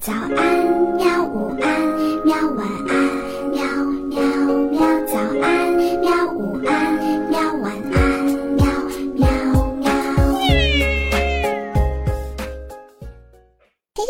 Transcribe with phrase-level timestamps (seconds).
[0.00, 0.32] 早安，
[0.96, 1.22] 喵！
[1.26, 2.34] 午安，喵！
[2.56, 2.90] 晚安，
[3.50, 3.62] 喵
[4.08, 4.22] 喵
[4.70, 4.80] 喵！
[5.04, 6.32] 早安，喵！
[6.32, 7.38] 午安，喵！
[7.58, 8.24] 晚安，
[8.56, 8.64] 喵
[9.12, 9.28] 喵
[9.74, 9.92] 喵！
[13.94, 14.02] 嘿嘿，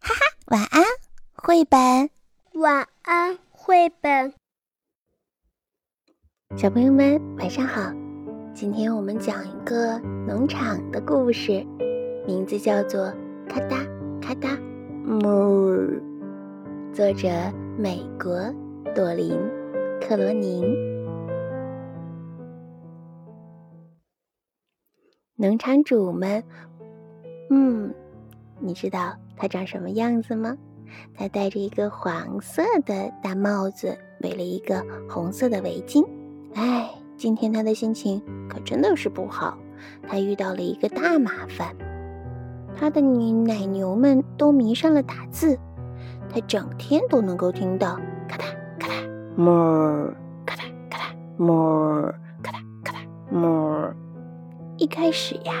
[0.00, 0.82] 哈哈，晚安，
[1.34, 2.08] 绘本。
[2.54, 4.32] 晚安，绘本。
[6.56, 7.92] 小朋友们，晚上好！
[8.54, 11.62] 今天我们讲一个农场的故事，
[12.26, 13.08] 名字叫做
[13.50, 13.76] 《咔哒
[14.22, 14.48] 咔哒》。
[15.06, 15.98] 哞，
[16.92, 17.28] 作者
[17.78, 18.34] 美国
[18.94, 19.32] 朵琳·
[20.06, 20.62] 克罗宁。
[25.36, 26.44] 农场主们，
[27.48, 27.92] 嗯，
[28.58, 30.56] 你知道他长什么样子吗？
[31.14, 36.06] 他戴着一个黄色的大帽子，围了一个红色的围巾。
[36.54, 39.56] 哎，今天他的心情可真的是不好，
[40.06, 41.74] 他遇到了一个大麻烦。
[42.80, 45.58] 他的女奶牛们都迷上了打字，
[46.32, 48.44] 他整天都能够听到咔嗒
[48.78, 50.14] 咔嗒哞，
[50.46, 52.10] 咔嗒咔嗒哞，
[52.42, 52.96] 咔嗒咔嗒
[53.30, 53.92] 哞。
[54.78, 55.52] 一开始呀，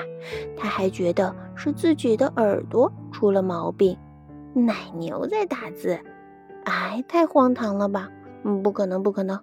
[0.56, 3.94] 他还觉得是自己的耳朵出了毛病，
[4.54, 6.00] 奶牛在打字，
[6.64, 8.08] 哎，太荒唐了吧？
[8.44, 9.38] 嗯，不可能，不可能！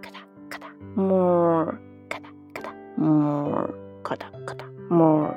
[0.00, 0.14] 咔嗒
[0.48, 1.74] 咔嗒哞，
[2.08, 2.22] 咔嗒
[2.54, 3.68] 咔嗒哞，
[4.04, 5.28] 咔嗒咔嗒哞。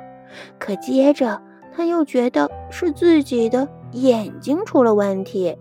[0.60, 1.42] 可接着。
[1.76, 5.56] 他又觉得是自己的眼睛出了问题，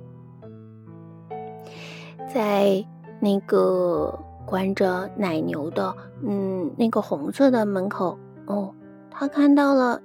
[2.31, 2.85] 在
[3.19, 8.73] 那个关着奶牛的嗯那个红色的门口哦，
[9.09, 9.99] 他看到了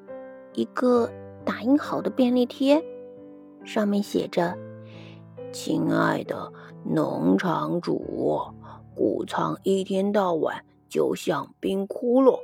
[0.54, 1.10] 一个
[1.44, 2.82] 打印好的便利贴，
[3.64, 4.56] 上面写着
[5.52, 6.50] ：“亲爱的
[6.84, 8.42] 农场主，
[8.94, 12.38] 谷仓一天到晚就像冰窟窿，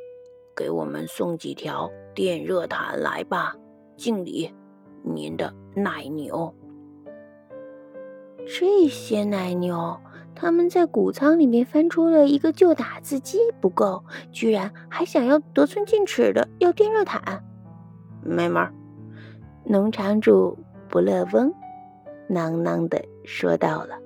[0.54, 3.54] 给我们送几条。”电热毯来吧，
[3.96, 4.50] 敬礼，
[5.02, 6.54] 您的奶牛。
[8.46, 9.98] 这些奶牛，
[10.34, 17.42] 他们在谷仓里面翻出了一个旧打字机，不够，居然还想要得寸进尺的要电热毯。
[18.22, 18.70] 没门！
[19.64, 20.58] 农场主
[20.88, 21.52] 不乐翁
[22.28, 23.98] 囔囔的说到了：“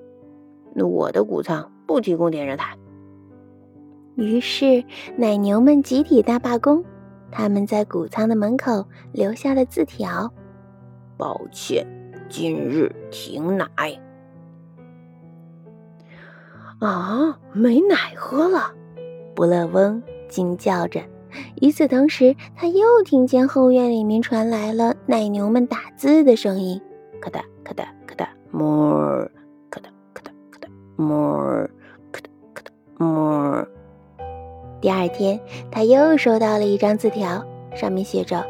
[0.73, 2.77] 那我的谷仓不提供电热毯。”
[4.15, 4.83] 于是
[5.17, 6.83] 奶牛们集体大罢工。
[7.31, 10.31] 他们在谷仓的门口留下了字条
[11.17, 11.85] ：“抱歉，
[12.29, 13.67] 今日停奶。”
[16.79, 18.73] 啊，没奶喝了！
[19.35, 21.01] 不乐翁惊叫着。
[21.61, 26.81] 与此同时，他又听见后院里面传来了奶牛们打字的声音
[27.21, 29.29] ：“咔哒咔哒咔哒，more，
[29.69, 31.69] 咔哒咔哒咔哒，more，
[32.11, 33.67] 咔哒咔哒，more。”
[34.81, 37.45] 第二天，他又收到了一张字条，
[37.75, 38.45] 上面写着：“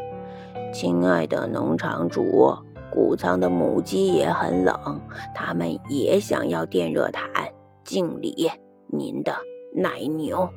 [0.72, 2.54] 亲爱的农场主，
[2.90, 5.00] 谷仓的母鸡也很冷，
[5.34, 7.28] 它们也想要电热毯。
[7.82, 8.48] 敬礼，
[8.86, 9.34] 您的
[9.74, 10.48] 奶牛。”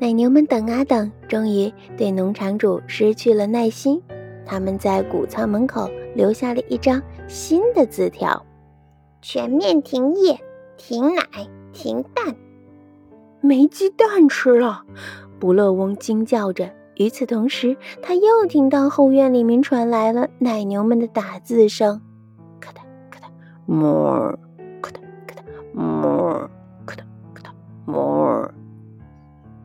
[0.00, 4.02] 奶牛们等啊等，终于对农场主失去了耐心。
[4.46, 8.44] 他们在谷仓门口留下了一张新的字条
[9.22, 10.36] ：“全面停业，
[10.76, 11.22] 停奶，
[11.72, 12.34] 停蛋。”
[13.42, 14.84] 没鸡蛋吃了，
[15.40, 16.70] 不乐翁惊叫着。
[16.94, 22.00] 与此同时，他又听到后院里面传来了奶牛们的打字声：
[22.60, 23.26] 咔哒咔哒
[23.66, 24.36] ，more，
[24.80, 25.42] 咔哒咔哒
[25.74, 26.48] ，more，
[26.86, 27.04] 咔哒
[27.34, 27.52] 咔哒
[27.84, 28.50] ，more。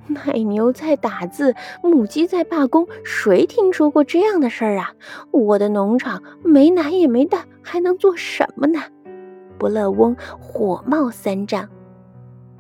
[0.08, 4.94] 奶牛在打字，母鸡在罢工，谁听说过这样的事儿啊？
[5.30, 8.80] 我的农场没奶也没蛋，还能做什么呢？
[9.60, 11.70] 不乐翁火冒三丈。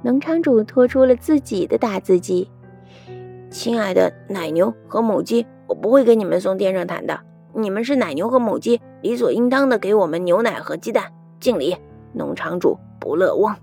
[0.07, 2.49] 农场主拖出了自己的打字机。
[3.49, 7.19] 亲爱的奶牛和母鸡，我不会给你们送电热毯的。
[7.53, 11.11] 你们是奶牛和母鸡，理所应当的给我们牛奶和鸡蛋。
[11.41, 11.75] 敬礼，
[12.13, 13.53] 农场主不乐翁。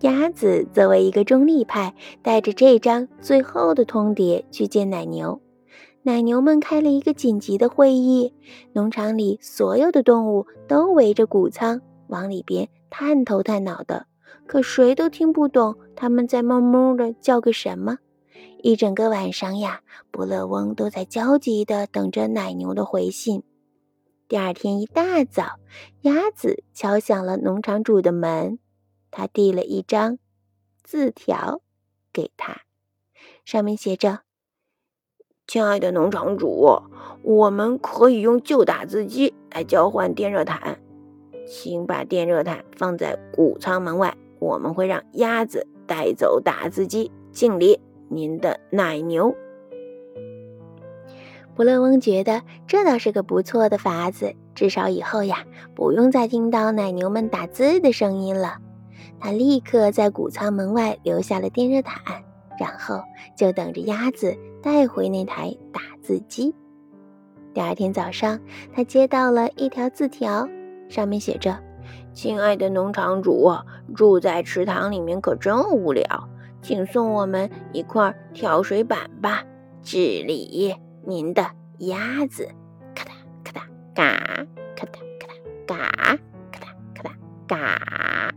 [0.00, 5.40] 鸭子作为一个中立派，带着这张最后的通牒去见奶牛。
[6.02, 8.34] 奶牛们开了一个紧急的会议，
[8.72, 14.06] 农场里所有的动物都围着谷仓往里边探头探脑的。
[14.46, 17.98] 可谁都听不懂他们在哞哞的叫个什么。
[18.62, 23.42] 一整个晚上呀，不乐翁都在焦急地等着奶牛的回信。
[24.26, 25.58] 第二天一大早，
[26.00, 28.58] 鸭子敲响了农场主的门，
[29.10, 30.18] 他递了一张
[30.82, 31.60] 字条
[32.10, 32.62] 给他，
[33.44, 34.20] 上面写着
[35.46, 36.82] ：“亲爱的农场主，
[37.22, 40.80] 我们可以用旧打字机来交换电热毯，
[41.46, 47.10] 请把电热毯放在谷仓门外。”我们会让鸭子带走打字机。
[47.32, 49.34] 敬礼，您的奶牛。
[51.56, 55.44] 布勒翁觉得这倒是个不错的法子，至少以后呀，
[55.74, 58.58] 不用再听到奶牛们打字的声音了。
[59.20, 62.22] 他立刻在谷仓门外留下了电热毯，
[62.58, 63.00] 然后
[63.36, 66.54] 就等着鸭子带回那台打字机。
[67.52, 68.40] 第二天早上，
[68.74, 70.48] 他接到了一条字条，
[70.88, 71.56] 上面写着
[72.14, 73.52] ：“亲爱的农场主，
[73.96, 76.28] 住在池塘里面可真无聊，
[76.62, 79.42] 请送我们一块跳水板吧。
[79.82, 81.44] 治理，您的
[81.78, 82.48] 鸭子。”
[82.94, 83.10] 咔哒
[83.42, 84.46] 咔哒嘎，
[84.76, 85.34] 咔哒咔哒
[85.66, 85.76] 嘎，
[86.52, 87.10] 咔哒咔哒
[87.48, 88.34] 嘎。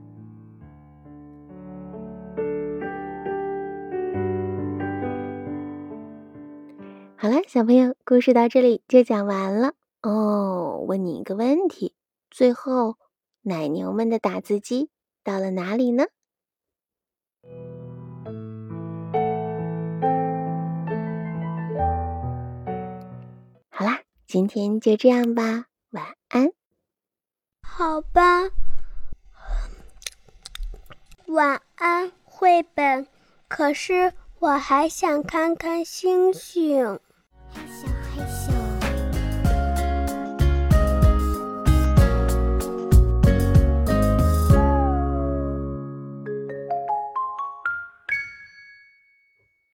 [7.16, 10.84] 好了，小朋友，故事到这里就讲完了哦。
[10.88, 11.94] 问你一个问题：
[12.32, 12.96] 最后，
[13.48, 14.90] 奶牛们的打字机
[15.24, 16.04] 到了哪里呢？
[23.70, 26.52] 好啦，今天就这样吧，晚安。
[27.62, 28.50] 好吧，
[31.28, 33.08] 晚安，绘本。
[33.48, 37.00] 可是我还想看看星星。